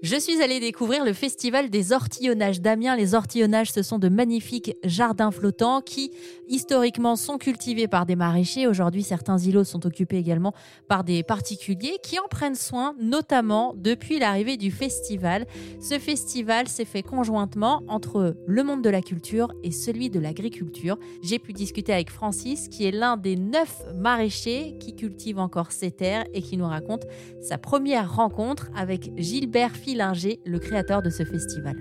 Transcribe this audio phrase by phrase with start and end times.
[0.00, 2.94] Je suis allée découvrir le festival des ortillonnages d'Amiens.
[2.94, 6.12] Les ortillonnages, ce sont de magnifiques jardins flottants qui,
[6.46, 8.68] historiquement, sont cultivés par des maraîchers.
[8.68, 10.54] Aujourd'hui, certains îlots sont occupés également
[10.86, 15.46] par des particuliers qui en prennent soin, notamment depuis l'arrivée du festival.
[15.80, 20.96] Ce festival s'est fait conjointement entre le monde de la culture et celui de l'agriculture.
[21.24, 25.90] J'ai pu discuter avec Francis, qui est l'un des neuf maraîchers qui cultivent encore ces
[25.90, 27.02] terres et qui nous raconte
[27.40, 31.76] sa première rencontre avec Gilbert Linger, le créateur de ce festival.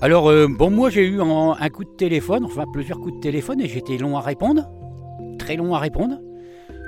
[0.00, 3.60] Alors, euh, bon, moi j'ai eu un, coup de téléphone, enfin plusieurs coups de téléphone,
[3.60, 4.68] et j'étais long à répondre,
[5.38, 6.20] très long à répondre,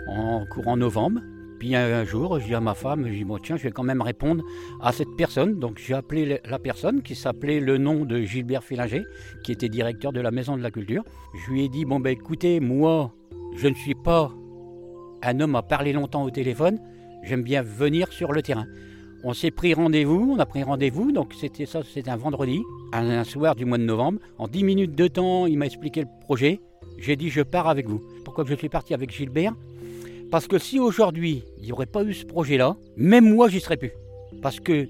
[0.09, 1.21] en courant novembre.
[1.61, 3.85] Puis un jour, je dis à ma femme, je dis, bon, tiens, je vais quand
[3.85, 4.45] même répondre
[4.81, 5.61] à cette personne.
[5.61, 9.05] Donc j'ai appelé la personne qui s'appelait le nom de Gilbert Fillinger,
[9.45, 11.05] qui était directeur de la Maison de la Culture.
[11.35, 13.15] Je lui ai dit, bon, ben écoutez, moi,
[13.57, 14.33] je ne suis pas
[15.23, 16.79] un homme à parler longtemps au téléphone,
[17.23, 18.67] j'aime bien venir sur le terrain.
[19.27, 22.61] On s'est pris rendez-vous, on a pris rendez-vous, donc c'était ça, c'était un vendredi,
[22.93, 24.19] un soir du mois de novembre.
[24.37, 26.61] En 10 minutes de temps, il m'a expliqué le projet.
[26.99, 28.03] J'ai dit je pars avec vous.
[28.27, 29.55] Pourquoi je suis parti avec Gilbert?
[30.31, 33.79] Parce que si aujourd'hui il n'y aurait pas eu ce projet-là, même moi j'y serais
[33.79, 33.93] plus.
[34.43, 34.89] Parce que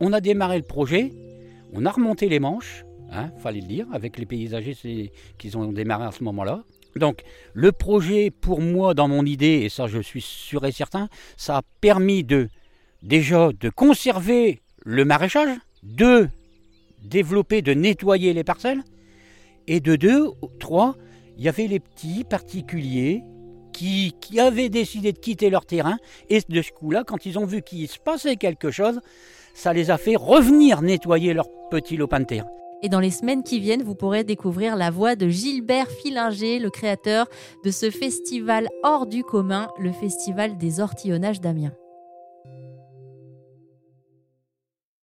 [0.00, 1.12] on a démarré le projet,
[1.72, 6.04] on a remonté les manches, hein, fallait le dire, avec les paysagers qu'ils ont démarré
[6.04, 6.64] à ce moment-là.
[6.96, 7.22] Donc
[7.54, 11.58] le projet pour moi dans mon idée, et ça je suis sûr et certain, ça
[11.58, 12.48] a permis de
[13.02, 16.28] déjà de conserver le maraîchage, de
[17.02, 18.82] développer, de nettoyer les parcelles,
[19.66, 20.96] et de deux, trois,
[21.36, 23.22] il y avait les petits particuliers
[23.72, 27.44] qui, qui, avaient décidé de quitter leur terrain, et de ce coup-là, quand ils ont
[27.44, 29.00] vu qu'il se passait quelque chose,
[29.54, 32.46] ça les a fait revenir nettoyer leur petit lopin de terre.
[32.82, 36.70] Et dans les semaines qui viennent, vous pourrez découvrir la voix de Gilbert Fillinger, le
[36.70, 37.26] créateur
[37.64, 41.74] de ce festival hors du commun, le Festival des ortillonnages d'Amiens.